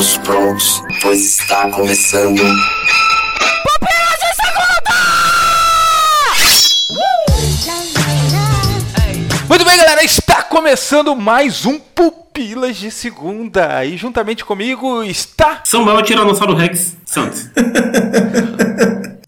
[0.00, 2.42] todos prontos, pois está começando.
[9.46, 13.84] Muito bem, galera, está começando mais um Pupilas de Segunda.
[13.84, 15.60] E juntamente comigo está.
[15.64, 17.50] Samuel Tiranossauro Rex Santos.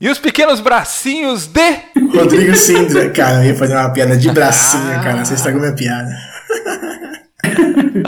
[0.00, 1.78] E os pequenos bracinhos de.
[2.12, 3.08] Rodrigo Sindra.
[3.10, 5.24] Cara, eu ia fazer uma piada de bracinho, cara.
[5.24, 6.10] Você estragou minha piada.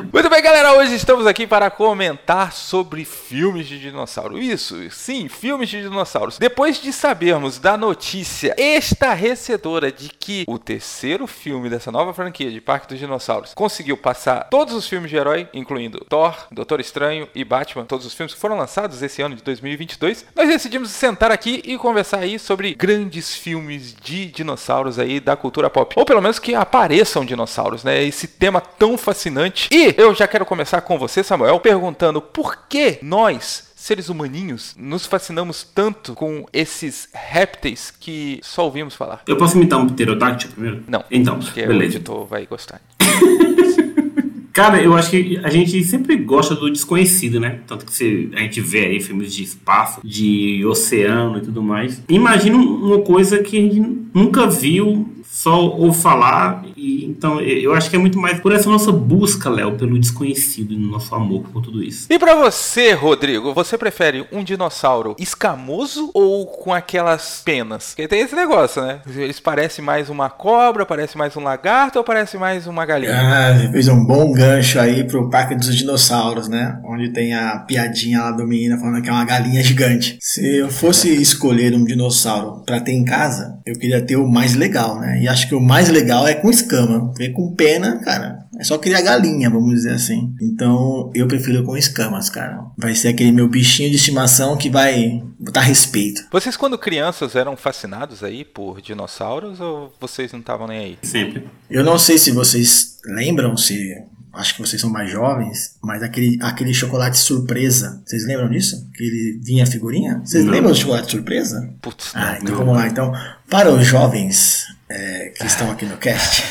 [0.14, 4.38] Muito bem, galera, hoje estamos aqui para comentar sobre filmes de dinossauro.
[4.38, 6.38] Isso, sim, filmes de dinossauros.
[6.38, 12.60] Depois de sabermos da notícia estarrecedora de que o terceiro filme dessa nova franquia de
[12.60, 17.42] Parque dos Dinossauros conseguiu passar todos os filmes de herói, incluindo Thor, Doutor Estranho e
[17.42, 21.60] Batman, todos os filmes que foram lançados esse ano de 2022, nós decidimos sentar aqui
[21.64, 25.92] e conversar aí sobre grandes filmes de dinossauros aí da cultura pop.
[25.98, 28.00] Ou pelo menos que apareçam dinossauros, né?
[28.04, 29.68] Esse tema tão fascinante.
[29.72, 35.04] E eu já quero começar com você, Samuel, perguntando por que nós seres humaninhos nos
[35.06, 39.22] fascinamos tanto com esses répteis que só ouvimos falar.
[39.26, 40.82] Eu posso imitar um pterodáctilo primeiro?
[40.88, 41.04] Não.
[41.10, 41.96] Então, Porque o beleza.
[41.96, 42.80] editor vai gostar.
[44.52, 47.58] Cara, eu acho que a gente sempre gosta do desconhecido, né?
[47.66, 52.00] Tanto que você- a gente vê aí filmes de espaço, de oceano e tudo mais.
[52.08, 53.80] Imagina uma coisa que a gente
[54.14, 56.64] nunca viu, só ouve falar.
[56.76, 60.72] E, então, eu acho que é muito mais por essa nossa busca, Léo, pelo desconhecido
[60.72, 62.06] e no nosso amor por tudo isso.
[62.08, 67.88] E pra você, Rodrigo, você prefere um dinossauro escamoso ou com aquelas penas?
[67.88, 69.00] Porque tem esse negócio, né?
[69.08, 73.18] Eles parecem mais uma cobra, parece mais um lagarto ou parece mais uma galinha?
[73.20, 76.78] Ah, fez um bom gancho aí pro Parque dos Dinossauros, né?
[76.84, 80.16] Onde tem a piadinha lá do menino falando que é uma galinha gigante.
[80.20, 84.54] Se eu fosse escolher um dinossauro pra ter em casa, eu queria ter o mais
[84.54, 85.23] legal, né?
[85.24, 87.06] E acho que o mais legal é com escama.
[87.08, 90.34] Porque com pena, cara, é só criar galinha, vamos dizer assim.
[90.40, 92.62] Então, eu prefiro com escamas, cara.
[92.76, 96.24] Vai ser aquele meu bichinho de estimação que vai botar respeito.
[96.30, 100.98] Vocês, quando crianças, eram fascinados aí por dinossauros ou vocês não estavam nem aí?
[101.02, 101.44] Sempre.
[101.70, 103.94] Eu não sei se vocês lembram, se
[104.34, 108.90] acho que vocês são mais jovens, mas aquele, aquele chocolate surpresa, vocês lembram disso?
[108.94, 110.20] Que ele vinha a figurinha?
[110.24, 110.52] Vocês Não.
[110.52, 111.72] lembram do chocolate surpresa?
[111.80, 112.58] Putz, Ah, então não.
[112.58, 112.88] vamos lá.
[112.88, 113.12] Então,
[113.48, 116.42] para os jovens é, que estão aqui no cast,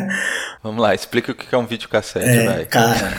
[0.62, 2.64] vamos lá, explica o que é um videocassete, é, vai.
[2.64, 3.12] cara,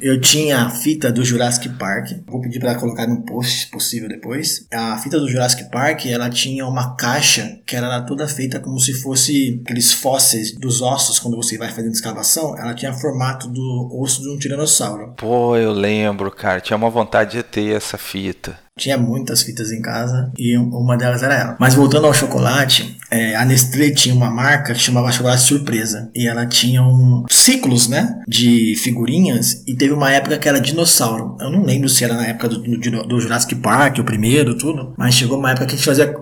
[0.00, 2.12] eu tinha a fita do Jurassic Park.
[2.26, 4.66] Vou pedir para colocar no post, se possível, depois.
[4.72, 8.92] A fita do Jurassic Park, ela tinha uma caixa que era toda feita como se
[8.92, 12.56] fosse aqueles fósseis dos ossos, quando você vai fazendo escavação.
[12.58, 15.14] Ela tinha formato do osso de um tiranossauro.
[15.16, 16.60] Pô, eu lembro, cara.
[16.60, 18.65] Tinha uma vontade de ter essa fita.
[18.78, 21.56] Tinha muitas fitas em casa e uma delas era ela.
[21.58, 26.10] Mas voltando ao chocolate, é, a Nestlé tinha uma marca que chamava Chocolate Surpresa.
[26.14, 28.20] E ela tinha um ciclos, né?
[28.28, 29.62] De figurinhas.
[29.66, 31.38] E teve uma época que era dinossauro.
[31.40, 34.92] Eu não lembro se era na época do, do, do Jurassic Park, o primeiro, tudo.
[34.96, 36.14] Mas chegou uma época que a gente fazia,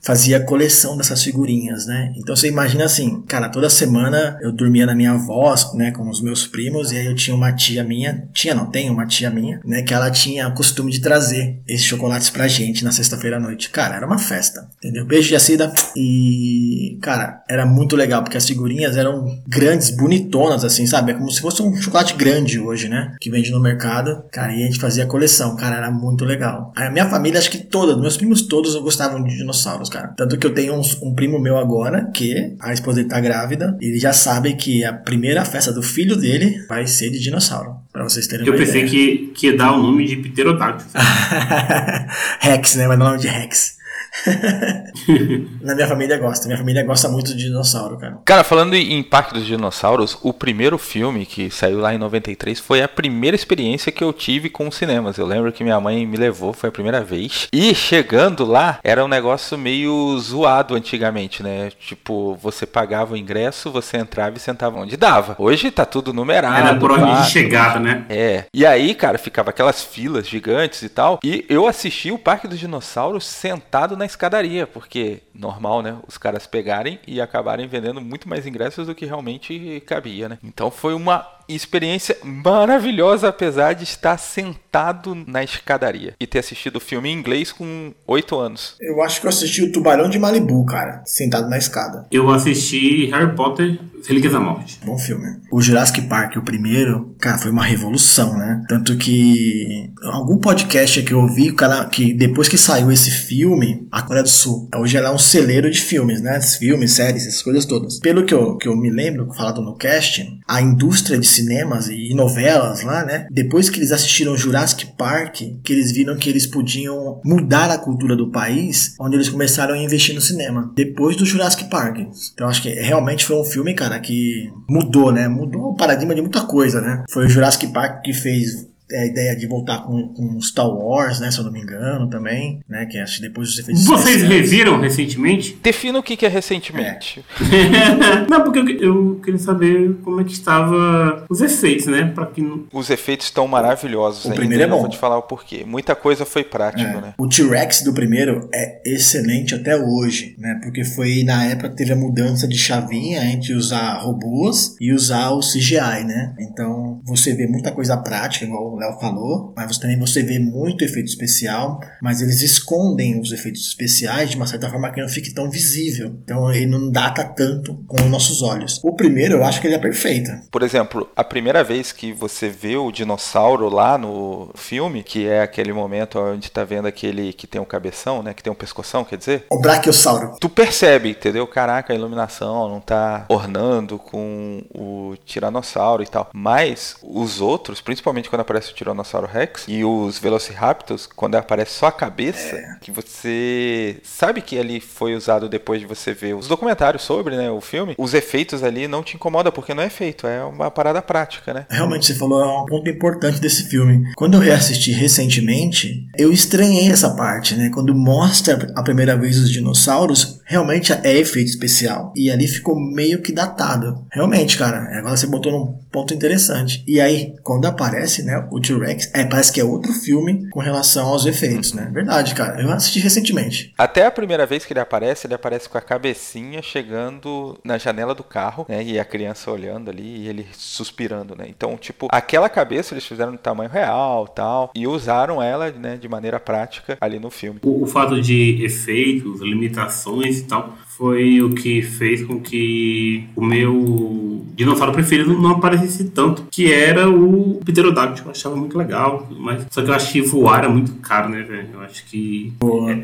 [0.00, 2.12] fazia coleção dessas figurinhas, né?
[2.16, 5.90] Então você imagina assim, cara, toda semana eu dormia na minha avó, né?
[5.92, 6.90] Com os meus primos.
[6.92, 8.28] E aí eu tinha uma tia minha.
[8.32, 9.82] Tinha, não, tem uma tia minha, né?
[9.82, 13.70] Que ela tinha o costume de trazer esses chocolates pra gente na sexta-feira à noite.
[13.70, 15.06] Cara, era uma festa, entendeu?
[15.06, 15.72] Beijo de Acida.
[15.96, 21.12] E, cara, era muito legal, porque as figurinhas eram grandes, bonitonas, assim, sabe?
[21.12, 23.14] É como se fosse um chocolate grande hoje, né?
[23.20, 24.24] Que vende no mercado.
[24.32, 25.56] Cara, e a gente fazia coleção.
[25.56, 26.72] Cara, era muito legal.
[26.74, 29.44] A minha família, acho que toda, meus primos todos gostavam de
[29.90, 30.08] cara.
[30.16, 33.76] Tanto que eu tenho uns- um, primo meu agora, que a esposa dele tá grávida.
[33.80, 37.76] E ele já sabe que a primeira festa do filho dele vai ser de dinossauro.
[37.92, 38.90] Pra vocês terem Eu pensei ideia.
[38.90, 40.90] que, que ia dar o nome de pterodáctilo.
[42.40, 42.86] Rex, né?
[42.88, 43.76] Vai dar o nome de Rex.
[45.60, 46.46] Na minha família gosta.
[46.46, 48.18] Minha família gosta muito de dinossauro, cara.
[48.24, 52.82] Cara, falando em Parque dos Dinossauros, o primeiro filme que saiu lá em 93 foi
[52.82, 55.16] a primeira experiência que eu tive com os cinemas.
[55.16, 57.48] Eu lembro que minha mãe me levou, foi a primeira vez.
[57.52, 61.70] E chegando lá, era um negócio meio zoado antigamente, né?
[61.80, 65.34] Tipo, você pagava o ingresso, você entrava e sentava onde dava.
[65.38, 66.68] Hoje tá tudo numerado.
[66.68, 68.04] Era por ordem pá, de chegada, né?
[68.08, 68.44] é.
[68.54, 71.18] E aí, cara, ficava aquelas filas gigantes e tal.
[71.24, 75.98] E eu assisti o Parque dos Dinossauros sentado na escadaria, porque normal, né?
[76.06, 80.38] Os caras pegarem e acabarem vendendo muito mais ingressos do que realmente cabia, né?
[80.42, 86.80] Então foi uma experiência maravilhosa, apesar de estar sentado na escadaria e ter assistido o
[86.80, 88.76] filme em inglês com 8 anos.
[88.80, 92.06] Eu acho que eu assisti o Tubarão de Malibu, cara, sentado na escada.
[92.10, 94.80] Eu assisti Harry Potter, Relíquias da Morte.
[94.84, 95.26] Bom filme.
[95.50, 98.64] O Jurassic Park, o primeiro, cara, foi uma revolução, né?
[98.68, 104.02] Tanto que algum podcast que eu ouvi, cara, que depois que saiu esse filme, a
[104.02, 106.40] Coreia do Sul, hoje ela é um celeiro de filmes, né?
[106.40, 108.00] Filmes, séries, essas coisas todas.
[108.00, 112.14] Pelo que eu, que eu me lembro, falado no cast, a indústria de cinemas e
[112.14, 113.26] novelas lá, né?
[113.30, 118.16] Depois que eles assistiram Jurassic Park, que eles viram que eles podiam mudar a cultura
[118.16, 120.72] do país, onde eles começaram a investir no cinema.
[120.74, 121.98] Depois do Jurassic Park.
[122.32, 125.28] Então acho que realmente foi um filme, cara, que mudou, né?
[125.28, 127.04] Mudou o paradigma de muita coisa, né?
[127.10, 131.30] Foi o Jurassic Park que fez a ideia de voltar com, com Star Wars, né?
[131.30, 132.86] Se eu não me engano, também, né?
[132.86, 135.58] Que acho que depois dos efeitos Vocês reviram recentemente?
[135.62, 137.24] Defina o que que é recentemente.
[138.28, 142.10] não, porque eu, eu queria saber como é que estava os efeitos, né?
[142.14, 142.64] Pra que não...
[142.72, 144.36] Os efeitos estão maravilhosos O ainda.
[144.36, 144.80] primeiro é eu bom.
[144.80, 145.64] vou te falar o porquê.
[145.66, 147.00] Muita coisa foi prático, É.
[147.00, 147.14] né?
[147.18, 150.58] O T-Rex do primeiro é excelente até hoje, né?
[150.62, 155.30] Porque foi na época que teve a mudança de chavinha entre usar robôs e usar
[155.30, 156.34] o CGI, né?
[156.40, 160.84] Então você vê muita coisa prática, igual Léo falou, mas você também você vê muito
[160.84, 165.32] efeito especial, mas eles escondem os efeitos especiais de uma certa forma que não fique
[165.32, 166.16] tão visível.
[166.24, 168.80] Então ele não data tanto com os nossos olhos.
[168.82, 170.30] O primeiro eu acho que ele é perfeito.
[170.50, 175.42] Por exemplo, a primeira vez que você vê o dinossauro lá no filme, que é
[175.42, 178.34] aquele momento onde tá vendo aquele que tem um cabeção, né?
[178.34, 179.46] Que tem um pescoção, quer dizer?
[179.50, 180.36] O Brachiosauro.
[180.40, 181.46] Tu percebe, entendeu?
[181.46, 186.30] Caraca, a iluminação não tá ornando com o tiranossauro e tal.
[186.32, 191.86] Mas os outros, principalmente quando aparece o tiranossauro Rex e os Velociraptors, quando aparece só
[191.86, 197.02] a cabeça, que você sabe que ali foi usado depois de você ver os documentários
[197.02, 200.44] sobre, né, o filme, os efeitos ali não te incomodam porque não é efeito, é
[200.44, 201.66] uma parada prática, né?
[201.70, 204.12] Realmente, você falou é um ponto importante desse filme.
[204.16, 207.70] Quando eu reassisti recentemente, eu estranhei essa parte, né?
[207.72, 212.12] Quando mostra a primeira vez os dinossauros, realmente é efeito especial.
[212.14, 214.06] E ali ficou meio que datado.
[214.12, 216.84] Realmente, cara, agora você botou num ponto interessante.
[216.86, 221.08] E aí, quando aparece, né, o T-Rex, é, parece que é outro filme com relação
[221.08, 221.90] aos efeitos, né?
[221.92, 222.60] Verdade, cara.
[222.60, 223.72] Eu assisti recentemente.
[223.78, 228.14] Até a primeira vez que ele aparece, ele aparece com a cabecinha chegando na janela
[228.14, 228.82] do carro, né?
[228.82, 231.46] E a criança olhando ali e ele suspirando, né?
[231.48, 236.08] Então, tipo, aquela cabeça eles fizeram no tamanho real, tal, e usaram ela, né, de
[236.08, 237.60] maneira prática ali no filme.
[237.62, 243.44] O, o fato de efeitos, limitações e tal, foi o que fez com que o
[243.44, 248.28] meu dinossauro preferido não aparecesse tanto, que era o Pterodáctilo.
[248.28, 251.70] Eu achava muito legal, mas só que eu que voar era muito caro, né, velho?
[251.74, 252.52] Eu acho que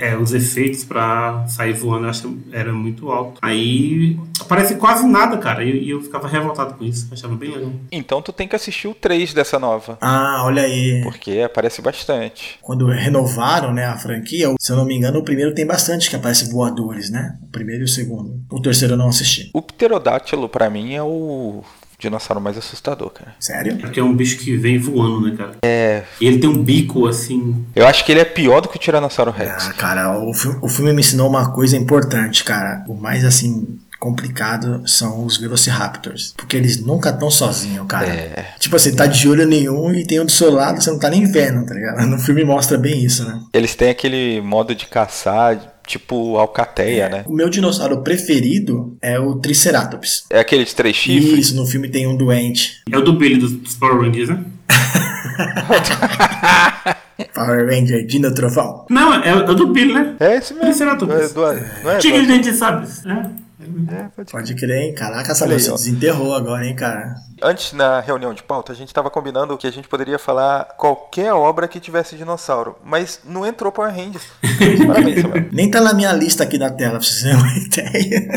[0.01, 3.41] é, é, os efeitos pra sair voando eu acho era muito alto.
[3.43, 7.09] Aí aparece quase nada, cara, e e eu ficava revoltado com isso.
[7.11, 7.73] Eu achava bem legal.
[7.91, 11.01] Então tu tem que assistir o 3 dessa nova, Ah, olha aí.
[11.03, 12.59] porque aparece bastante.
[12.63, 16.15] Quando renovaram, né, a franquia, se eu não me engano, o primeiro tem bastante que
[16.17, 17.37] aparece voadores, né?
[17.43, 18.41] O primeiro e o segundo.
[18.51, 19.51] O terceiro eu não assisti.
[19.53, 21.63] O pterodátilo pra mim é o
[21.99, 23.35] dinossauro mais assustador, cara.
[23.41, 23.77] Sério?
[23.79, 25.57] Porque é um bicho que vem voando, né, cara?
[25.65, 26.05] É.
[26.21, 27.65] E ele tem um bico assim.
[27.75, 29.67] Eu acho que ele é pior do que o tiranossauro Rex.
[29.69, 32.85] Ah, cara, o, fi- o filme me ensinou uma coisa importante, cara.
[32.87, 38.07] O mais assim complicado são os Velociraptors, porque eles nunca estão sozinhos, cara.
[38.07, 38.47] É.
[38.59, 41.11] Tipo assim, tá de olho nenhum e tem um do seu lado, você não tá
[41.11, 42.07] nem vendo, tá ligado?
[42.07, 43.41] No filme mostra bem isso, né?
[43.53, 47.25] Eles têm aquele modo de caçar, tipo alcateia, né?
[47.27, 50.25] O meu dinossauro preferido é o Triceratops.
[50.31, 51.39] É aquele de três chifres.
[51.49, 52.83] Isso, no filme tem um doente.
[52.91, 54.45] É o do Billy dos, Power Rangers, né?
[57.35, 58.87] Power Ranger, Dino Trovão.
[58.89, 60.15] Não, é, é o do Billy, né?
[60.21, 60.69] É esse mesmo.
[60.69, 61.15] Triceratops.
[61.15, 61.41] É, do-
[61.85, 63.05] não é, Tigre de dente de sabres.
[63.05, 63.48] É.
[63.91, 64.95] é, pode Pode crer, hein?
[64.95, 65.75] Caraca, essa aí, você ó.
[65.75, 67.15] desenterrou agora, hein, cara?
[67.43, 71.33] Antes, na reunião de pauta, a gente estava combinando que a gente poderia falar qualquer
[71.33, 74.25] obra que tivesse dinossauro, mas não entrou Power Rangers.
[74.87, 75.45] Parabéns, Samuel.
[75.53, 78.29] Nem tá na minha lista aqui da tela, pra vocês terem uma ideia.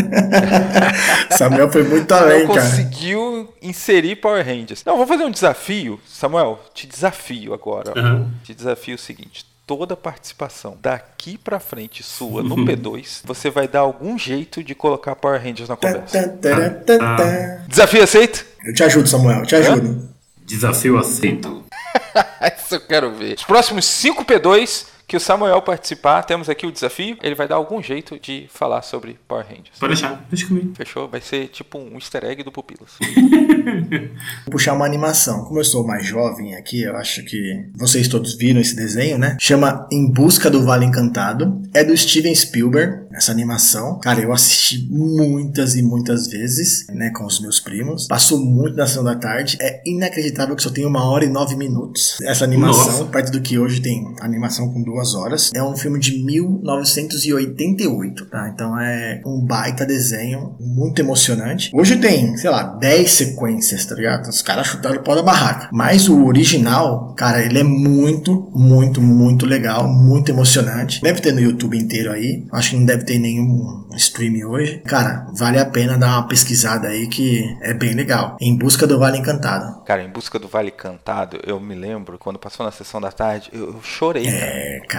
[1.38, 2.68] Samuel foi muito além, Não cara.
[2.70, 4.84] conseguiu inserir Power Rangers.
[4.86, 6.00] Não, vou fazer um desafio.
[6.06, 7.94] Samuel, te desafio agora.
[7.96, 8.30] Aham.
[8.44, 9.46] Te desafio o seguinte.
[9.68, 15.16] Toda participação daqui pra frente sua no P2, você vai dar algum jeito de colocar
[15.16, 16.28] Power Rangers na Tá, conversa.
[16.42, 17.64] tá, tá, tá, tá.
[17.68, 18.46] Desafio aceito?
[18.66, 20.10] Eu te ajudo, Samuel, eu te ajudo.
[20.46, 21.64] Desafio aceito.
[22.58, 23.36] Isso eu quero ver.
[23.36, 27.18] Os próximos 5 P2 que o Samuel participar, temos aqui o desafio.
[27.22, 29.78] Ele vai dar algum jeito de falar sobre Power Rangers.
[29.78, 30.74] Pode deixar, deixa comigo.
[30.74, 31.10] Fechou?
[31.10, 32.92] Vai ser tipo um easter egg do Pupilas.
[34.48, 35.44] Vou puxar uma animação.
[35.44, 39.36] Como eu sou mais jovem aqui, eu acho que vocês todos viram esse desenho, né?
[39.38, 41.62] Chama Em Busca do Vale Encantado.
[41.74, 44.00] É do Steven Spielberg, essa animação.
[44.00, 48.08] Cara, eu assisti muitas e muitas vezes, né, com os meus primos.
[48.08, 49.58] Passou muito na sessão da tarde.
[49.60, 52.18] É inacreditável que só tem uma hora e nove minutos.
[52.24, 53.06] Essa animação, Nossa.
[53.08, 55.52] perto do que hoje tem animação com duas horas.
[55.54, 58.50] É um filme de 1988, tá?
[58.54, 61.70] Então é um baita desenho, muito emocionante.
[61.74, 64.30] Hoje tem, sei lá, 10 sequências, tá ligado?
[64.30, 65.70] Os caras chutaram o pau da barraca.
[65.72, 71.02] Mas o original, cara, ele é muito, muito, muito legal, muito emocionante.
[71.02, 72.46] Deve ter no YouTube inteiro aí.
[72.52, 74.82] Acho que não deve ter nenhum stream hoje.
[74.86, 78.38] Cara, vale a pena dar uma pesquisada aí que é bem legal.
[78.40, 79.84] Em Busca do Vale Encantado.
[79.84, 83.50] Cara, Em Busca do Vale Encantado, eu me lembro, quando passou na sessão da tarde,
[83.54, 84.28] eu, eu chorei.
[84.28, 84.91] É, cara,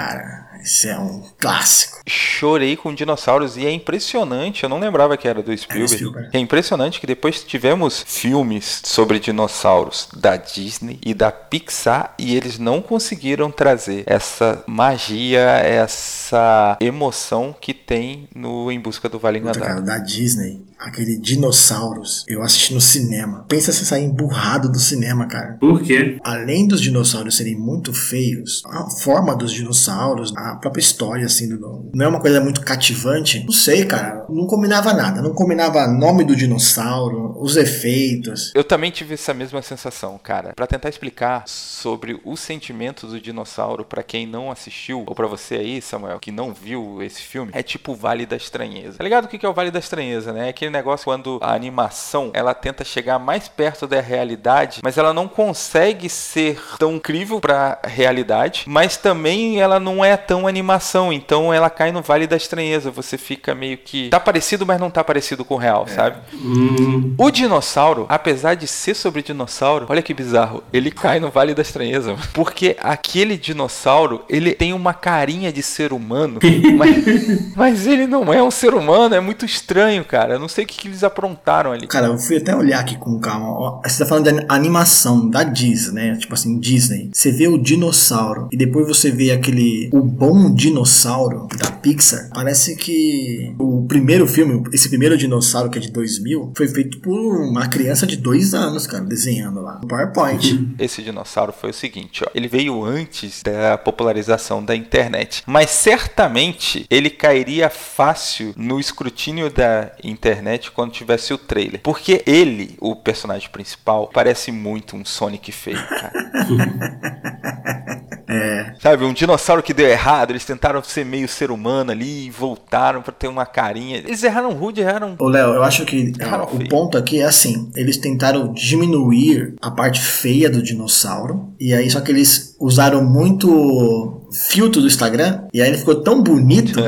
[0.62, 2.00] esse é um clássico.
[2.06, 5.94] Chorei com dinossauros e é impressionante, eu não lembrava que era do Spielberg.
[5.94, 6.30] Spielberg.
[6.32, 12.58] É impressionante que depois tivemos filmes sobre dinossauros da Disney e da Pixar e eles
[12.58, 19.58] não conseguiram trazer essa magia, essa emoção que tem no Em Busca do Vale Puta,
[19.58, 23.44] cara, da Disney, aquele dinossauros, eu assisti no cinema.
[23.48, 25.56] Pensa se sair emburrado do cinema, cara.
[25.60, 26.18] Por quê?
[26.24, 31.90] Além dos dinossauros serem muito feios, a forma dos dinossauros, a própria história, assim, do-
[31.94, 33.42] não é uma coisa muito cativante.
[33.44, 34.26] Não sei, cara.
[34.28, 35.20] Não combinava nada.
[35.22, 38.52] Não combinava nome do dinossauro, os efeitos.
[38.54, 40.52] Eu também tive essa mesma sensação, cara.
[40.54, 45.56] Pra tentar explicar sobre os sentimentos do dinossauro pra quem não assistiu, ou pra você
[45.56, 48.98] aí, Samuel, que não viu esse filme, é tipo o Vale da Estranheza.
[48.98, 50.46] Tá ligado o que que é o Vale da Estranheza, né?
[50.46, 55.12] É aquele negócio quando a animação ela tenta chegar mais perto da realidade, mas ela
[55.12, 61.52] não consegue ser tão incrível pra realidade, mas também ela não é tão animação, então
[61.52, 62.91] ela cai no Vale da Estranheza.
[62.91, 66.17] Você fica meio que tá parecido, mas não tá parecido com o real, sabe?
[66.35, 71.55] Hum, O dinossauro, apesar de ser sobre dinossauro, olha que bizarro, ele cai no Vale
[71.55, 72.17] da Estranheza.
[72.33, 76.38] Porque aquele dinossauro, ele tem uma carinha de ser humano,
[76.76, 80.35] mas, mas ele não é um ser humano, é muito estranho, cara.
[80.35, 81.87] Eu não sei o que, que eles aprontaram ali.
[81.87, 83.81] Cara, eu fui até olhar aqui com calma.
[83.85, 86.16] Você tá falando de animação da Disney, né?
[86.16, 87.11] Tipo assim, Disney.
[87.12, 89.90] Você vê o dinossauro e depois você vê aquele.
[89.92, 92.31] O bom dinossauro da Pixar.
[92.33, 97.40] Parece que o primeiro filme, esse primeiro dinossauro que é de 2000, foi feito por
[97.40, 99.78] uma criança de dois anos, cara, desenhando lá.
[99.83, 100.75] No PowerPoint.
[100.78, 102.31] Esse dinossauro foi o seguinte, ó.
[102.35, 109.92] Ele veio antes da popularização da internet, mas certamente ele cairia fácil no escrutínio da
[110.02, 115.87] internet quando tivesse o trailer, porque ele, o personagem principal, parece muito um Sonic feio,
[115.88, 116.12] cara.
[118.32, 118.75] É.
[118.80, 123.02] Sabe, um dinossauro que deu errado, eles tentaram ser meio ser humano ali e voltaram
[123.02, 123.99] pra ter uma carinha.
[123.99, 125.16] Eles erraram rude, erraram.
[125.18, 126.68] Ô, Léo, eu acho que Cara, o feio.
[126.68, 132.00] ponto aqui é assim: eles tentaram diminuir a parte feia do dinossauro, e aí só
[132.00, 136.81] que eles usaram muito filtro do Instagram, e aí ele ficou tão bonito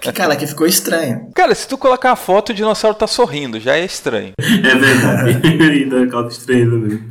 [0.00, 1.28] que, cara, que ficou estranho.
[1.34, 4.32] Cara, se tu colocar a foto, o dinossauro tá sorrindo, já é estranho.
[4.38, 5.40] é verdade.
[5.78, 7.04] e da calda estranha mesmo.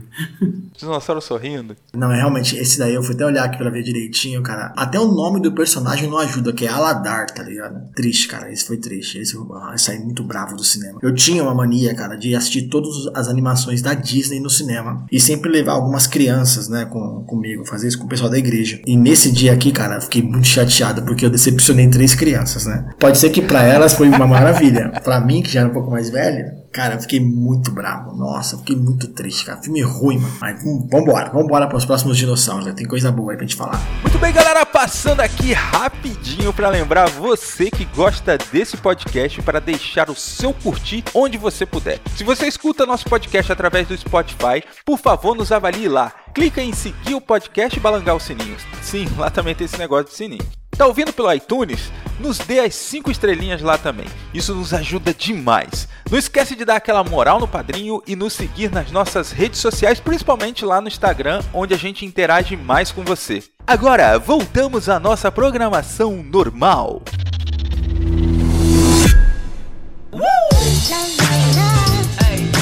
[0.80, 1.76] Dinossauro sorrindo.
[1.94, 4.74] Não, é realmente, esse daí eu fui até olhar aqui pra ver direitinho, cara.
[4.78, 7.92] Até o nome do personagem não ajuda, que é Aladar, tá ligado?
[7.94, 8.52] Triste, cara.
[8.52, 9.18] Esse foi triste.
[9.18, 11.00] Esse eu ah, eu saí muito bravo do cinema.
[11.02, 15.06] Eu tinha uma mania, cara, de assistir todas as animações da Disney no cinema.
[15.12, 17.66] E sempre levar algumas crianças, né, com, comigo.
[17.66, 18.82] Fazer isso com o pessoal da igreja.
[18.86, 22.94] E nesse dia aqui, cara, eu fiquei muito chateado, porque eu decepcionei três crianças, né?
[22.98, 24.92] Pode ser que pra elas foi uma maravilha.
[25.04, 28.16] pra mim, que já era um pouco mais velho, Cara, eu fiquei muito bravo.
[28.16, 29.62] Nossa, eu fiquei muito triste, cara.
[29.62, 30.34] Filme ruim, mano.
[30.90, 32.66] Vambora, vambora pros próximos dinossauros.
[32.66, 32.74] né?
[32.74, 33.80] Tem coisa boa aí pra gente falar.
[34.02, 40.10] Muito bem, galera, passando aqui rapidinho para lembrar você que gosta desse podcast para deixar
[40.10, 42.00] o seu curtir onde você puder.
[42.16, 46.12] Se você escuta nosso podcast através do Spotify, por favor, nos avalie lá.
[46.34, 48.56] Clica em seguir o podcast e balangar o sininho.
[48.82, 50.59] Sim, lá também tem esse negócio de sininho.
[50.80, 51.92] Tá ouvindo pelo iTunes?
[52.22, 54.06] Nos dê as 5 estrelinhas lá também.
[54.34, 55.90] Isso nos ajuda demais.
[56.10, 60.00] Não esquece de dar aquela moral no padrinho e nos seguir nas nossas redes sociais,
[60.00, 63.44] principalmente lá no Instagram, onde a gente interage mais com você.
[63.68, 67.02] Agora, voltamos à nossa programação normal.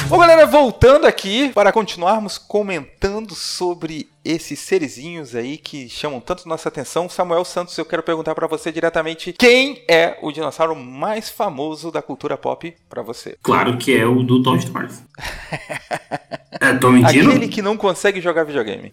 [0.09, 6.69] Bom, galera, voltando aqui para continuarmos comentando sobre esses serizinhos aí que chamam tanto nossa
[6.69, 7.07] atenção.
[7.07, 12.01] Samuel Santos, eu quero perguntar para você diretamente quem é o dinossauro mais famoso da
[12.01, 13.37] cultura pop para você?
[13.41, 14.87] Claro que é o do Toy Story.
[16.59, 17.29] É, tô mentindo?
[17.29, 18.89] Aquele que não consegue jogar videogame.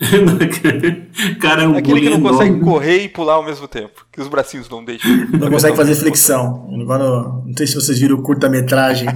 [1.41, 2.65] Cara, é um Aquele que não consegue enorme.
[2.65, 4.05] correr e pular ao mesmo tempo.
[4.13, 5.11] Que os bracinhos não deixam.
[5.29, 6.69] Não consegue fazer flexão.
[6.81, 9.09] Agora, não sei se vocês viram o curta-metragem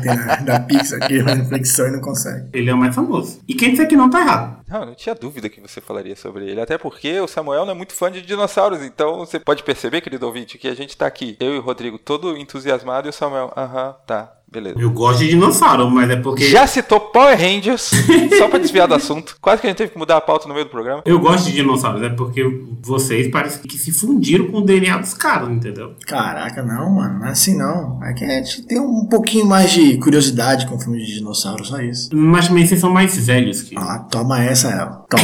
[0.45, 2.49] da Pixar, que ele faz flexão e não consegue.
[2.53, 3.41] Ele é o mais famoso.
[3.47, 4.59] E quem disser que não tá errado.
[4.69, 6.61] Não, eu não tinha dúvida que você falaria sobre ele.
[6.61, 8.83] Até porque o Samuel não é muito fã de dinossauros.
[8.83, 11.99] Então você pode perceber, querido ouvinte, que a gente tá aqui, eu e o Rodrigo,
[11.99, 14.38] todo entusiasmado, e o Samuel, aham, tá.
[14.51, 14.79] Beleza.
[14.79, 16.45] Eu gosto de dinossauro, mas é porque.
[16.49, 17.91] Já citou Power Rangers,
[18.39, 19.37] só pra desviar do assunto.
[19.41, 21.03] Quase que a gente teve que mudar a pauta no meio do programa.
[21.05, 22.45] Eu gosto de dinossauros, é porque
[22.81, 25.95] vocês parecem que se fundiram com o DNA dos caras, entendeu?
[26.07, 27.19] Caraca, não, mano.
[27.21, 28.03] Não é assim não.
[28.05, 31.81] É que a gente tem um pouquinho mais de curiosidade com filmes de dinossauro, só
[31.81, 32.09] isso.
[32.15, 33.77] Mas também vocês são mais velhos que.
[33.77, 35.07] Ah, toma essa, El.
[35.09, 35.23] Toma.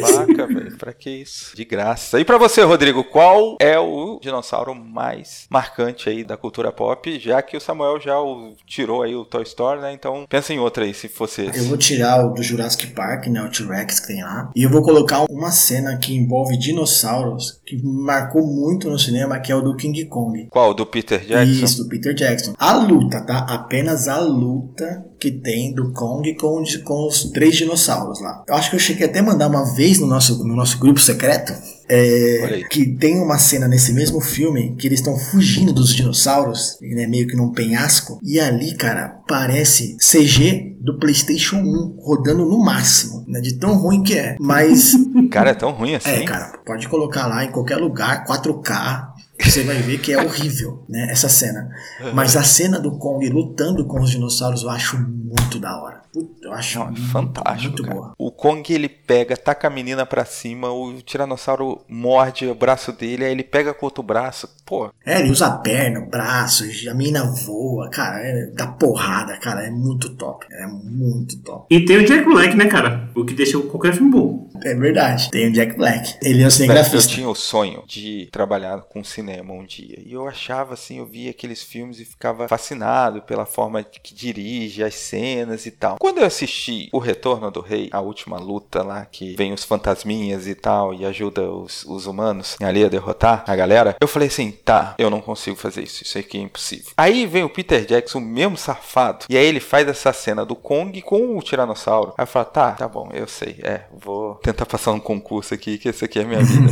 [0.00, 0.69] Babaca, velho.
[0.80, 1.54] Pra que isso?
[1.54, 2.18] De graça.
[2.18, 7.18] E pra você, Rodrigo, qual é o dinossauro mais marcante aí da cultura pop?
[7.20, 9.92] Já que o Samuel já o tirou aí o Toy Story, né?
[9.92, 11.68] Então pensa em outra aí, se fosse Eu esse.
[11.68, 13.42] vou tirar o do Jurassic Park, né?
[13.42, 14.50] O T-Rex que tem lá.
[14.56, 19.52] E eu vou colocar uma cena que envolve dinossauros que marcou muito no cinema, que
[19.52, 20.48] é o do King Kong.
[20.50, 20.72] Qual?
[20.72, 21.64] Do Peter Jackson?
[21.64, 22.54] Isso, do Peter Jackson.
[22.58, 23.40] A luta, tá?
[23.50, 28.42] Apenas a luta que tem do Kong com, os- com os três dinossauros lá.
[28.48, 30.98] Eu acho que eu cheguei até a mandar uma vez no nosso, no nosso grupo
[31.00, 31.52] secreto.
[31.92, 37.04] é, que tem uma cena nesse mesmo filme que eles estão fugindo dos dinossauros, né,
[37.08, 43.24] meio que num penhasco, e ali, cara, parece CG do PlayStation 1 rodando no máximo,
[43.26, 44.36] né, de tão ruim que é.
[44.38, 44.92] Mas
[45.32, 46.10] Cara, é tão ruim assim?
[46.10, 49.09] é, cara, pode colocar lá em qualquer lugar, 4K,
[49.48, 51.70] você vai ver que é horrível, né, essa cena.
[52.14, 56.00] Mas a cena do Kong lutando com os dinossauros eu acho muito da hora.
[56.12, 57.94] Puta, eu acho Não, muito, fantástico, muito cara.
[57.94, 58.12] boa.
[58.18, 63.24] O Kong ele pega, taca a menina pra cima, o Tiranossauro morde o braço dele,
[63.24, 64.48] aí ele pega com o outro braço.
[64.66, 69.36] Pô, É, ele usa a perna, o braço, a mina voa, cara, é, dá porrada,
[69.38, 71.66] cara, é muito top, é muito top.
[71.70, 73.08] E tem o Jack Black, né, cara?
[73.14, 74.49] O que deixou qualquer filme bom.
[74.64, 77.14] É verdade, tem o Jack Black, ele é o eu cinegrafista.
[77.14, 79.98] tinha o sonho de trabalhar com cinema um dia.
[80.04, 84.82] E eu achava assim, eu via aqueles filmes e ficava fascinado pela forma que dirige
[84.82, 85.96] as cenas e tal.
[85.98, 90.46] Quando eu assisti O Retorno do Rei, a última luta lá, que vem os fantasminhas
[90.46, 94.50] e tal, e ajuda os, os humanos ali a derrotar a galera, eu falei assim,
[94.50, 96.92] tá, eu não consigo fazer isso, isso aqui é impossível.
[96.96, 100.54] Aí vem o Peter Jackson, o mesmo safado, e aí ele faz essa cena do
[100.54, 102.14] Kong com o Tiranossauro.
[102.16, 105.78] Aí eu falo, tá, tá bom, eu sei, é, vou tentar passar um concurso aqui,
[105.78, 106.70] que esse aqui é a minha vida.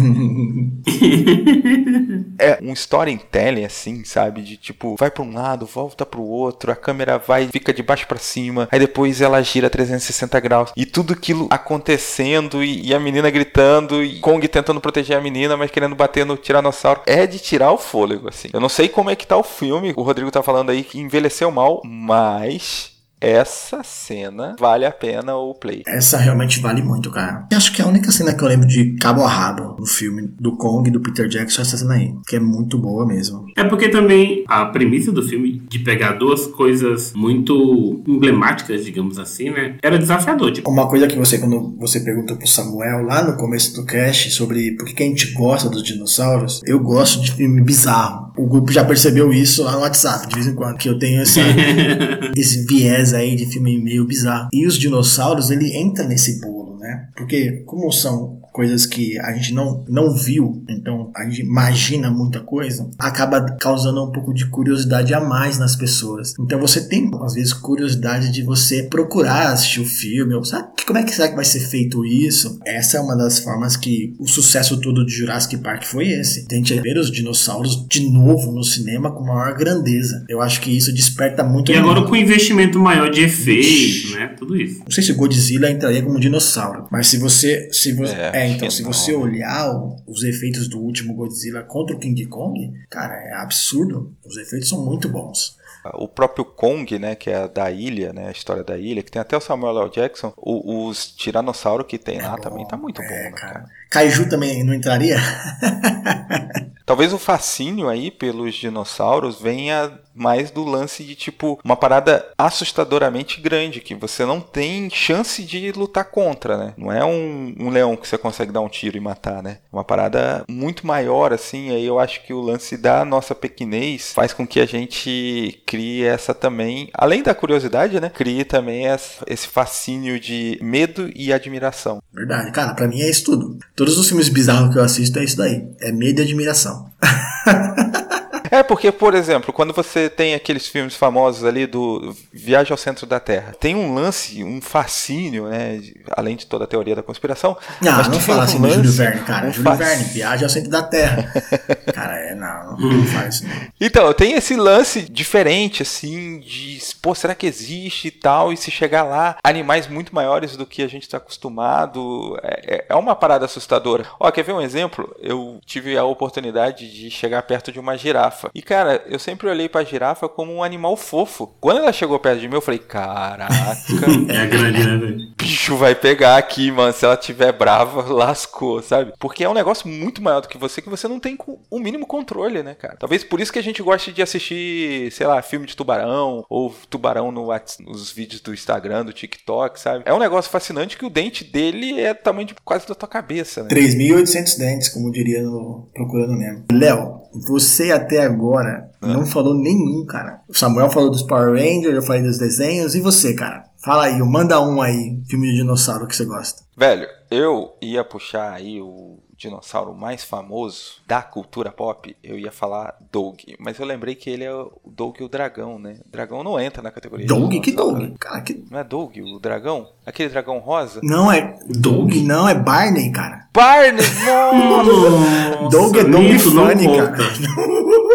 [2.39, 4.43] é um storytelling assim, sabe?
[4.43, 8.07] De tipo, vai pra um lado, volta pro outro, a câmera vai, fica de baixo
[8.07, 10.73] pra cima, aí depois ela gira 360 graus.
[10.77, 15.57] E tudo aquilo acontecendo e, e a menina gritando e Kong tentando proteger a menina,
[15.57, 17.03] mas querendo bater no tiranossauro.
[17.07, 18.49] É de tirar o fôlego, assim.
[18.53, 20.99] Eu não sei como é que tá o filme, o Rodrigo tá falando aí que
[20.99, 25.83] envelheceu mal, mas essa cena vale a pena o play.
[25.87, 27.47] Essa realmente vale muito, cara.
[27.51, 29.87] Eu acho que é a única cena que eu lembro de cabo a rabo no
[29.87, 33.07] filme do Kong e do Peter Jackson é essa cena aí, que é muito boa
[33.07, 33.47] mesmo.
[33.57, 39.51] É porque também a premissa do filme de pegar duas coisas muito emblemáticas, digamos assim,
[39.51, 39.77] né?
[39.83, 40.53] Era desafiador.
[40.53, 44.31] Tipo, Uma coisa que você, quando você perguntou pro Samuel lá no começo do cast
[44.31, 48.28] sobre por que, que a gente gosta dos dinossauros, eu gosto de filme bizarro.
[48.39, 51.21] O grupo já percebeu isso lá no WhatsApp, de vez em quando, que eu tenho
[51.21, 51.41] essa,
[52.37, 54.49] esse viés aí de filme meio bizarro.
[54.53, 57.09] E os dinossauros, ele entra nesse bolo, né?
[57.17, 62.41] Porque, como são coisas que a gente não, não viu, então a gente imagina muita
[62.41, 66.35] coisa, acaba causando um pouco de curiosidade a mais nas pessoas.
[66.41, 70.99] Então você tem, às vezes, curiosidade de você procurar assistir o filme, ou sabe como
[70.99, 72.59] é que será que vai ser feito isso?
[72.65, 76.47] Essa é uma das formas que o sucesso todo de Jurassic Park foi esse.
[76.51, 80.25] A gente ver os dinossauros de novo no cinema com maior grandeza.
[80.31, 81.71] Eu acho que isso desperta muito.
[81.71, 84.35] e agora com investimento maior de efeitos, né?
[84.39, 84.81] Tudo isso.
[84.81, 87.69] Não sei se o Godzilla entraria como dinossauro, mas se você.
[87.71, 89.71] Se você É, é, então, que se você olhar
[90.07, 94.15] os efeitos do último Godzilla contra o King Kong, cara, é absurdo.
[94.25, 95.57] Os efeitos são muito bons.
[95.95, 99.23] O próprio Kong, né, que é da ilha, né, a história da ilha, que tem
[99.23, 99.91] até o Samuel L.
[99.91, 103.53] Jackson, o- os tiranossauros que tem lá bom, também tá muito é, bom, né, cara.
[103.53, 103.71] cara?
[103.91, 105.17] Kaiju também não entraria?
[106.85, 113.41] Talvez o fascínio aí pelos dinossauros venha mais do lance de tipo uma parada assustadoramente
[113.41, 116.75] grande que você não tem chance de lutar contra, né?
[116.77, 119.59] Não é um, um leão que você consegue dar um tiro e matar, né?
[119.73, 121.71] Uma parada muito maior assim.
[121.71, 126.05] Aí eu acho que o lance da nossa pequenez faz com que a gente crie
[126.05, 128.09] essa também, além da curiosidade, né?
[128.09, 132.03] Crie também essa- esse fascínio de medo e admiração.
[132.13, 133.59] Verdade, cara, pra mim é isso tudo.
[133.79, 135.69] Todos os filmes bizarros que eu assisto é isso daí.
[135.79, 136.91] É medo e admiração.
[138.51, 143.07] É porque, por exemplo, quando você tem aqueles filmes famosos ali do Viagem ao Centro
[143.07, 145.81] da Terra, tem um lance, um fascínio, né?
[146.13, 147.57] Além de toda a teoria da conspiração.
[147.81, 149.47] Não, mas não fala um assim do Júlio lance, Verne, cara.
[149.47, 151.33] um Júlio Verne, viaja ao centro da Terra.
[151.93, 153.47] cara, é, não, não faz isso.
[153.47, 153.55] não.
[153.81, 158.53] Então, tem esse lance diferente, assim, de, pô, será que existe e tal?
[158.53, 162.85] E se chegar lá, animais muito maiores do que a gente está acostumado, é, é-
[162.89, 164.05] é uma parada assustadora.
[164.19, 165.15] Ó, quer ver um exemplo?
[165.21, 168.38] Eu tive a oportunidade de chegar perto de uma girafa.
[168.39, 168.51] Girafa.
[168.55, 171.53] E, cara, eu sempre olhei pra girafa como um animal fofo.
[171.61, 173.55] Quando ela chegou perto de mim, eu falei, caraca,
[174.29, 175.29] É a grande, né, velho?
[175.37, 176.93] bicho vai pegar aqui, mano.
[176.93, 179.13] Se ela tiver brava, lascou, sabe?
[179.19, 181.37] Porque é um negócio muito maior do que você, que você não tem
[181.71, 182.97] o mínimo controle, né, cara?
[182.99, 186.75] Talvez por isso que a gente goste de assistir, sei lá, filme de tubarão, ou
[186.89, 187.49] tubarão no
[187.81, 190.03] nos vídeos do Instagram, do TikTok, sabe?
[190.05, 193.63] É um negócio fascinante que o dente dele é tamanho de quase da tua cabeça,
[193.63, 193.71] né?
[193.71, 196.65] 3.800 dentes, como diria no Procurando Nemo.
[196.71, 200.41] Léo, você até agora não falou nenhum, cara.
[200.49, 202.95] O Samuel falou dos Power Rangers, eu falei dos desenhos.
[202.95, 203.65] E você, cara?
[203.83, 206.63] Fala aí, manda um aí, filme de dinossauro que você gosta.
[206.77, 212.97] Velho, eu ia puxar aí o dinossauro mais famoso da cultura pop, eu ia falar
[213.13, 216.01] Doug, mas eu lembrei que ele é o Doug o dragão, né?
[216.07, 217.27] O dragão não entra na categoria.
[217.27, 217.55] Doug?
[217.63, 218.17] Que Doug?
[218.19, 218.65] Cara, que...
[218.69, 219.89] Não é Doug o dragão?
[220.05, 221.01] Aquele dragão rosa?
[221.05, 223.49] Não é Doug, não, é Barney, cara.
[223.55, 224.05] Barney!
[224.27, 225.69] Nossa!
[225.71, 227.17] Doug é Doug Funny, cara.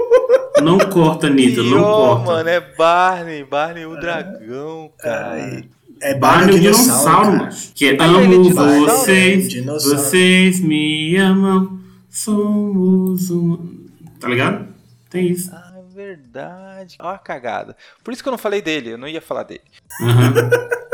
[0.62, 2.26] Não corta, Nito, não corta.
[2.26, 5.64] mano, é Barney, Barney o dragão, cara.
[6.02, 7.50] É Barney o dinossauro, mano.
[7.74, 9.50] Que é é amo dinossauro, vocês?
[9.50, 9.98] Dinossauro.
[9.98, 13.88] vocês me amam, somos um...
[14.20, 14.68] Tá ligado?
[15.10, 15.50] Tem isso.
[15.54, 16.98] Ah, é verdade.
[17.00, 17.76] Ó a cagada.
[18.04, 19.62] Por isso que eu não falei dele, eu não ia falar dele.
[20.02, 20.34] Aham.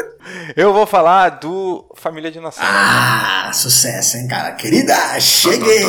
[0.56, 2.72] Eu vou falar do Família Dinossauro.
[2.72, 4.52] Ah, sucesso, hein, cara.
[4.54, 5.84] Querida, cheguei.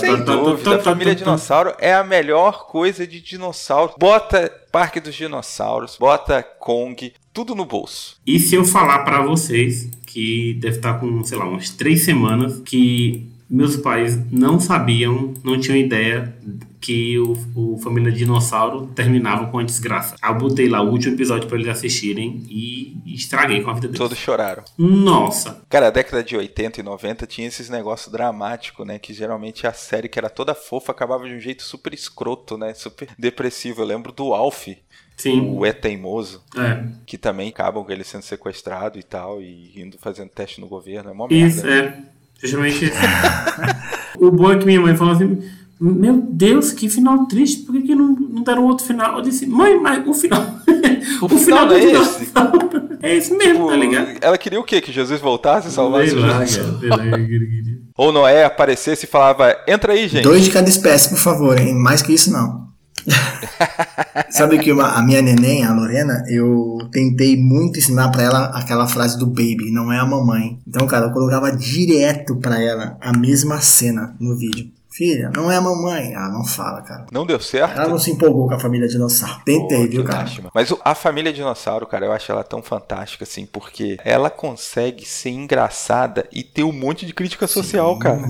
[0.00, 3.94] Sem dúvida, família dinossauro é a melhor coisa de dinossauro.
[3.98, 8.18] Bota Parque dos Dinossauros, bota Kong, tudo no bolso.
[8.26, 12.60] E se eu falar pra vocês que deve estar com, sei lá, umas três semanas
[12.60, 16.34] que meus pais não sabiam, não tinham ideia
[16.86, 20.14] que o, o Família Dinossauro terminava com a desgraça.
[20.22, 23.98] Eu botei lá o último episódio pra eles assistirem e estraguei com a vida deles.
[23.98, 24.62] Todos choraram.
[24.78, 25.64] Nossa.
[25.68, 29.00] Cara, a década de 80 e 90 tinha esses negócios dramáticos, né?
[29.00, 32.72] Que geralmente a série que era toda fofa acabava de um jeito super escroto, né?
[32.72, 33.82] Super depressivo.
[33.82, 34.68] Eu lembro do Alf,
[35.16, 35.40] Sim.
[35.56, 36.84] o É Teimoso, É.
[37.04, 41.10] que também acabam com ele sendo sequestrado e tal, e indo fazendo teste no governo.
[41.10, 41.46] É mó merda.
[41.48, 41.98] Isso, é.
[42.40, 42.92] Justamente.
[44.20, 45.42] o bom é que minha mãe falou assim:
[45.78, 49.16] Meu Deus, que final triste, por que, que não, não deram outro final?
[49.16, 50.42] Eu disse: Mãe, mas o final.
[51.22, 52.32] O final não é do esse?
[53.02, 54.08] É esse mesmo, Tipo, tá ligado?
[54.20, 54.80] ela queria o quê?
[54.80, 56.80] Que Jesus voltasse e salvasse Sei o lá, Jesus?
[56.80, 56.96] sei lá,
[57.96, 60.24] Ou Noé aparecesse e falava, entra aí, gente.
[60.24, 61.74] Dois de cada espécie, por favor, hein?
[61.74, 62.66] Mais que isso, não.
[64.30, 68.86] Sabe que uma- a minha neném, a Lorena, eu tentei muito ensinar pra ela aquela
[68.88, 70.58] frase do baby, não é a mamãe.
[70.66, 74.66] Então, cara, eu colocava direto pra ela a mesma cena no vídeo.
[74.96, 76.14] Filha, não é a mamãe.
[76.14, 77.06] Ela não fala, cara.
[77.12, 77.78] Não deu certo?
[77.78, 79.42] Ela não se empolgou com a família dinossauro.
[79.44, 80.20] Tentei, Pô, viu, cara?
[80.20, 80.50] lástima.
[80.54, 85.30] Mas a família dinossauro, cara, eu acho ela tão fantástica, assim, porque ela consegue ser
[85.30, 88.22] engraçada e ter um monte de crítica social, cara.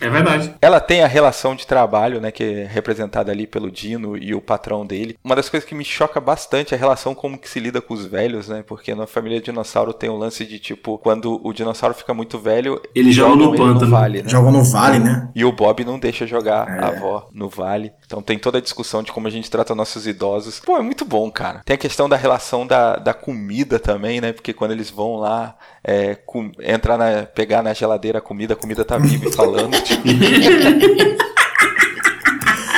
[0.00, 0.54] É verdade.
[0.60, 4.40] Ela tem a relação de trabalho, né, que é representada ali pelo Dino e o
[4.40, 5.16] patrão dele.
[5.24, 7.94] Uma das coisas que me choca bastante é a relação como que se lida com
[7.94, 8.62] os velhos, né?
[8.66, 12.80] Porque na família dinossauro tem um lance de tipo, quando o dinossauro fica muito velho,
[12.94, 13.90] Ele joga no pântano.
[13.90, 14.28] vale, né?
[14.28, 15.28] Jogou no vale, né?
[15.34, 16.84] E o Bob não deixa jogar É.
[16.84, 17.92] a avó no vale.
[18.06, 20.60] Então tem toda a discussão de como a gente trata nossos idosos.
[20.60, 21.60] Pô, é muito bom, cara.
[21.64, 24.32] Tem a questão da relação da, da comida também, né?
[24.32, 27.22] Porque quando eles vão lá é, com- entrar na.
[27.24, 29.76] pegar na geladeira a comida, a comida tá viva e falando.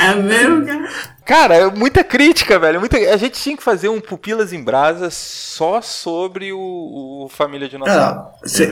[0.03, 0.89] É mesmo, cara?
[1.23, 2.79] Cara, é muita crítica, velho.
[2.79, 2.97] Muita...
[2.97, 6.57] A gente tinha que fazer um Pupilas em Brasas só sobre o,
[7.25, 8.19] o Família Dinossauro.
[8.21, 8.67] Ah, cê-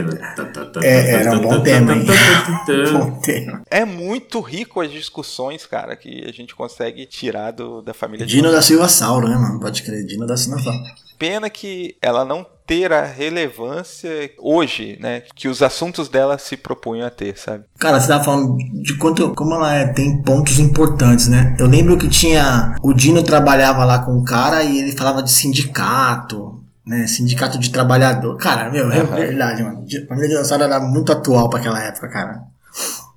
[0.84, 2.06] É, era um bom tema, hein?
[2.68, 2.90] É.
[2.92, 3.62] Bom tema.
[3.70, 8.52] É muito rico as discussões, cara, que a gente consegue tirar do, da família Dino
[8.52, 9.60] da Silva Sauro, né, mano?
[9.60, 10.80] Pode crer, Dino da Silva Sauro.
[11.20, 15.24] Pena que ela não ter a relevância hoje, né?
[15.36, 17.66] Que os assuntos dela se propunham a ter, sabe?
[17.80, 21.56] Cara, você tava falando de quanto, como ela é- tem pontos importantes, né?
[21.60, 22.76] Eu lembro que tinha.
[22.82, 27.06] O Dino trabalhava lá com o cara e ele falava de sindicato, né?
[27.08, 28.38] Sindicato de trabalhador.
[28.38, 29.16] Cara, meu, é Aham.
[29.16, 29.84] verdade, mano.
[29.86, 32.40] A família dinossauro era muito atual pra aquela época, cara.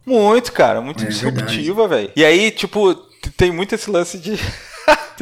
[0.04, 2.10] Muito, cara, muito É disruptiva, velho.
[2.16, 2.94] E aí, tipo,
[3.36, 4.32] tem muito esse lance de.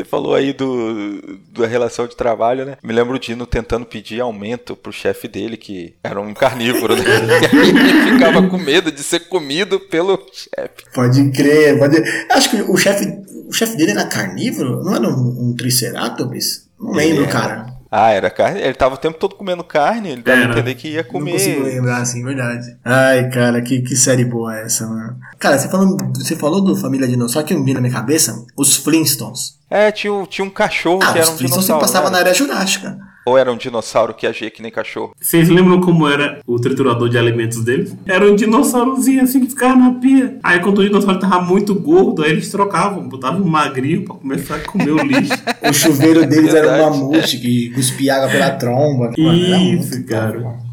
[0.01, 2.77] Você falou aí do, da relação de trabalho, né?
[2.83, 7.03] Me lembro o Dino tentando pedir aumento pro chefe dele, que era um carnívoro, né?
[7.53, 10.85] E aí ele ficava com medo de ser comido pelo chefe.
[10.95, 12.03] Pode crer, pode.
[12.31, 13.07] Acho que o chefe,
[13.47, 14.83] o chefe dele era carnívoro?
[14.83, 16.67] Não era um, um triceratops?
[16.79, 17.67] Não lembro, Ele cara.
[17.91, 18.61] Ah, era carne.
[18.61, 21.61] Ele tava o tempo todo comendo carne, ele dava a entender que ia Não consigo
[21.61, 21.75] comer.
[21.75, 22.77] lembrar, assim, verdade.
[22.85, 25.19] Ai, cara, que, que série boa é essa, mano.
[25.41, 28.77] Cara, você, falando, você falou do Família Dinossauro, que eu vi na minha cabeça, os
[28.77, 29.59] Flintstones.
[29.69, 31.81] É, tinha, um- tinha um cachorro Ah, que era os um Flintstones dinossauro.
[31.87, 32.13] você passava né?
[32.17, 32.97] na era jurássica.
[33.25, 35.15] Ou era um dinossauro que agia que nem cachorro?
[35.21, 37.95] Vocês lembram como era o triturador de alimentos deles?
[38.07, 40.39] Era um dinossaurozinho assim que ficava na pia.
[40.43, 44.57] Aí quando o dinossauro tava muito gordo, aí eles trocavam, botavam um magrinho pra começar
[44.57, 45.33] a comer o lixo.
[45.69, 49.13] O chuveiro deles era um mamute que cuspia água pela tromba.
[49.17, 50.39] Isso, cara.
[50.41, 50.70] bom,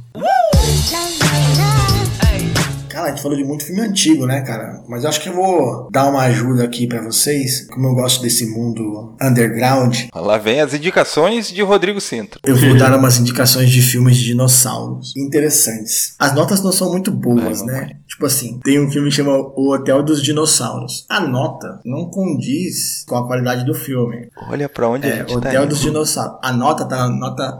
[3.07, 4.81] a gente falou de muito filme antigo, né, cara?
[4.87, 7.67] Mas acho que eu vou dar uma ajuda aqui pra vocês.
[7.67, 12.39] Como eu gosto desse mundo underground, Lá vem as indicações de Rodrigo Sintra.
[12.45, 16.15] eu vou dar umas indicações de filmes de dinossauros interessantes.
[16.19, 17.91] As notas não são muito boas, né?
[18.07, 21.05] Tipo assim, tem um filme que chama O Hotel dos Dinossauros.
[21.09, 24.29] A nota não condiz com a qualidade do filme.
[24.49, 26.39] Olha pra onde a É, gente tá Hotel dos Dinossauros.
[26.41, 27.53] A nota tá na nota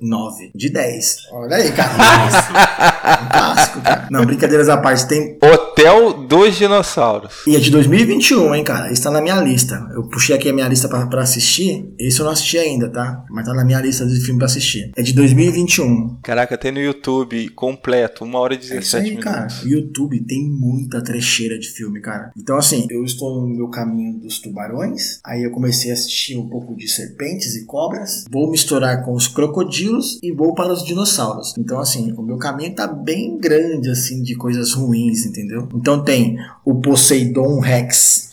[0.00, 1.16] 09 de 10.
[1.32, 1.92] Olha aí, cara.
[3.22, 4.08] um clássico, cara.
[4.10, 5.06] Não, brincadeiras à parte.
[5.06, 5.38] Tem.
[5.78, 7.32] Hotel dos Dinossauros.
[7.46, 8.92] E é de 2021, hein, cara.
[8.92, 9.88] Isso tá na minha lista.
[9.94, 11.88] Eu puxei aqui a minha lista pra, pra assistir.
[11.96, 13.24] Esse eu não assisti ainda, tá?
[13.30, 14.90] Mas tá na minha lista de filme pra assistir.
[14.96, 16.18] É de 2021.
[16.20, 19.24] Caraca, tem no YouTube completo, 1 hora e É isso 17 aí, minutos.
[19.32, 19.48] cara.
[19.64, 22.32] O YouTube tem muita trecheira de filme, cara.
[22.36, 25.20] Então, assim, eu estou no meu caminho dos tubarões.
[25.24, 28.24] Aí eu comecei a assistir um pouco de serpentes e cobras.
[28.28, 31.54] Vou misturar com os crocodilos e vou para os dinossauros.
[31.56, 35.67] Então, assim, o meu caminho tá bem grande, assim, de coisas ruins, entendeu?
[35.74, 38.30] Então tem o Poseidon Rex.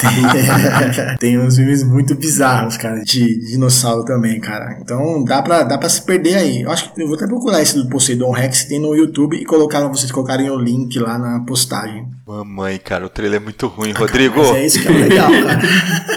[0.00, 4.78] tem, tem uns filmes muito bizarros, cara, de dinossauro também, cara.
[4.80, 6.62] Então dá pra, dá pra se perder aí.
[6.62, 9.44] Eu acho que eu vou até procurar esse do Poseidon Rex tem no YouTube e
[9.44, 12.06] colocar vocês colocarem o link lá na postagem.
[12.26, 13.92] Mamãe, cara, o trailer é muito ruim.
[13.92, 15.60] Rodrigo, Mas é isso que é legal, cara.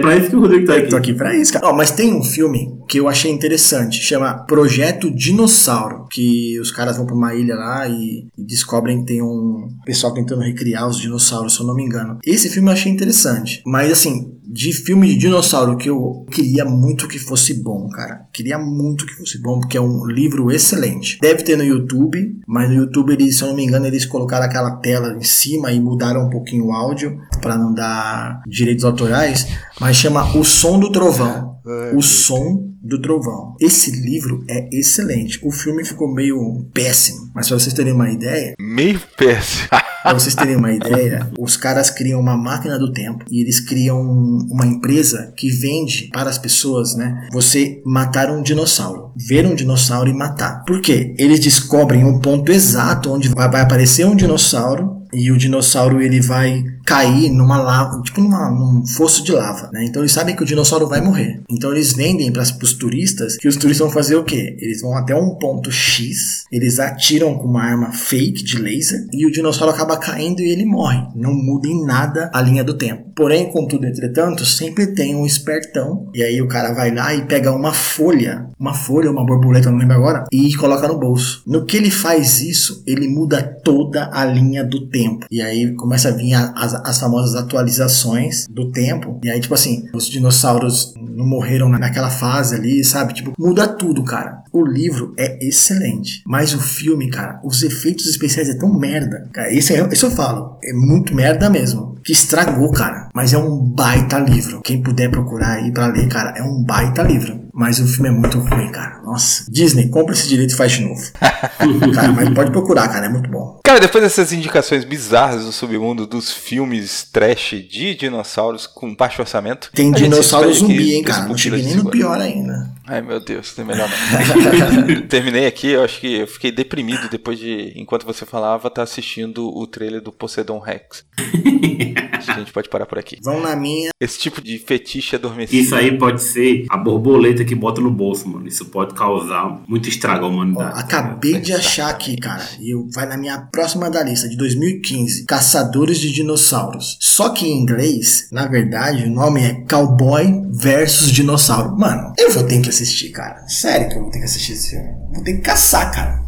[0.00, 0.88] Pra isso que o Rodrigo tá aqui.
[0.88, 1.66] Tô aqui pra isso, cara.
[1.66, 6.96] Ó, mas tem um filme que eu achei interessante, chama Projeto Dinossauro, que os caras
[6.96, 10.98] vão pra uma ilha lá e, e descobrem que tem um pessoal tentando recriar os
[10.98, 12.18] dinossauros, se eu não me engano.
[12.24, 17.06] Esse filme eu achei interessante, mas assim, de filme de dinossauro que eu queria muito
[17.06, 18.26] que fosse bom, cara.
[18.32, 21.18] Queria muito que fosse bom, porque é um livro excelente.
[21.20, 24.44] Deve ter no YouTube, mas no YouTube, eles, se eu não me engano, eles colocaram
[24.44, 29.46] aquela tela em cima e mudaram um pouquinho o áudio pra não dar direitos autorais,
[29.80, 31.58] mas chama O Som do Trovão.
[31.94, 33.54] O Som do Trovão.
[33.60, 35.38] Esse livro é excelente.
[35.42, 39.68] O filme ficou meio péssimo, mas pra vocês terem uma ideia, meio péssimo.
[40.02, 44.00] Pra vocês terem uma ideia, os caras criam uma máquina do tempo e eles criam
[44.00, 47.28] uma empresa que vende para as pessoas, né?
[47.30, 50.64] Você matar um dinossauro, ver um dinossauro e matar.
[50.64, 51.14] Por quê?
[51.18, 56.64] Eles descobrem o ponto exato onde vai aparecer um dinossauro e o dinossauro ele vai
[56.84, 59.84] cair numa lava, tipo numa, num fosso de lava, né?
[59.84, 61.40] Então eles sabem que o dinossauro vai morrer.
[61.50, 64.56] Então eles vendem para os turistas que os turistas vão fazer o quê?
[64.60, 69.26] Eles vão até um ponto X, eles atiram com uma arma fake de laser e
[69.26, 71.02] o dinossauro acaba caindo e ele morre.
[71.14, 73.10] Não muda em nada a linha do tempo.
[73.14, 77.52] Porém, contudo, entretanto, sempre tem um espertão e aí o cara vai lá e pega
[77.52, 81.42] uma folha, uma folha, uma borboleta, não lembro agora, e coloca no bolso.
[81.46, 85.26] No que ele faz isso, ele muda toda a linha do tempo.
[85.30, 89.18] E aí começa a vir as, as famosas atualizações do tempo.
[89.24, 93.14] E aí, tipo assim, os dinossauros não morreram na- naquela fase ali, sabe?
[93.14, 94.40] Tipo, muda tudo, cara.
[94.52, 96.22] O livro é excelente.
[96.26, 99.28] Mas o filme, cara, os efeitos especiais é tão merda.
[99.32, 100.58] Cara, esse, é, esse eu falo.
[100.62, 101.96] É muito merda mesmo.
[102.04, 103.08] Que estragou, cara.
[103.14, 104.60] Mas é um baita livro.
[104.62, 107.39] Quem puder procurar aí pra ler, cara, é um baita livro.
[107.52, 109.00] Mas o filme é muito ruim, cara.
[109.04, 109.44] Nossa.
[109.50, 111.00] Disney, compra esse direito e faz de novo.
[111.94, 113.06] cara, mas pode procurar, cara.
[113.06, 113.60] É muito bom.
[113.64, 119.70] Cara, depois dessas indicações bizarras do submundo dos filmes trash de dinossauros com baixo orçamento.
[119.74, 121.26] Tem dinossauro zumbi, hein, cara.
[121.26, 122.70] Não cheguei nem no pior ainda.
[122.92, 125.02] Ai meu Deus, tem melhor não.
[125.06, 129.46] Terminei aqui, eu acho que eu fiquei deprimido depois de, enquanto você falava, estar assistindo
[129.48, 131.04] o trailer do Poseidon Rex.
[131.16, 133.18] acho que a gente pode parar por aqui.
[133.22, 133.90] Vão na minha.
[134.00, 135.62] Esse tipo de fetiche adormecido.
[135.62, 138.48] Isso aí pode ser a borboleta que bota no bolso, mano.
[138.48, 140.80] Isso pode causar muito estrago à Ó, humanidade.
[140.80, 142.42] acabei de achar aqui, cara.
[142.60, 145.26] E eu- vai na minha próxima da lista, de 2015.
[145.26, 146.98] Caçadores de Dinossauros.
[147.00, 151.78] Só que em inglês, na verdade, o nome é Cowboy versus Dinossauro.
[151.78, 152.79] Mano, eu vou ter que assistir,
[153.12, 153.46] cara.
[153.48, 154.88] Sério que eu vou ter que assistir esse filme.
[155.12, 156.20] Vou ter que caçar, cara.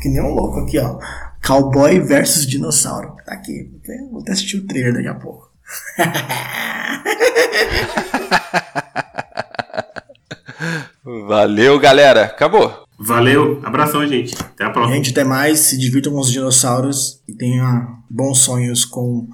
[0.00, 0.98] Que nem um louco aqui, ó.
[1.46, 3.16] Cowboy versus Dinossauro.
[3.24, 3.70] Tá aqui.
[4.10, 5.50] Vou até assistir o trailer daqui a pouco.
[11.26, 12.24] Valeu, galera.
[12.24, 12.84] Acabou.
[12.98, 14.34] Valeu, abração, gente.
[14.34, 14.94] Até a próxima.
[14.94, 15.60] Gente, até mais.
[15.60, 19.26] Se divirtam com os dinossauros e tenha bons sonhos com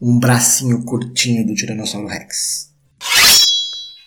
[0.00, 2.73] um bracinho curtinho do Tiranossauro Rex.